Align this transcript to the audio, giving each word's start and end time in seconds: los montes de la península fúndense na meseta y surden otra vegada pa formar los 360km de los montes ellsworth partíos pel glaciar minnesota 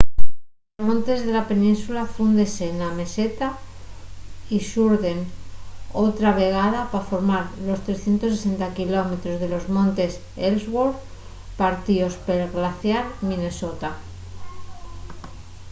los 0.77 0.85
montes 0.89 1.19
de 1.27 1.31
la 1.37 1.47
península 1.51 2.11
fúndense 2.15 2.65
na 2.79 2.89
meseta 2.99 3.47
y 4.55 4.57
surden 4.73 5.17
otra 6.07 6.29
vegada 6.43 6.81
pa 6.91 7.01
formar 7.09 7.43
los 7.67 7.79
360km 7.87 9.11
de 9.41 9.47
los 9.53 9.65
montes 9.75 10.11
ellsworth 10.47 11.01
partíos 11.61 12.13
pel 12.25 12.43
glaciar 12.55 13.05
minnesota 13.27 13.89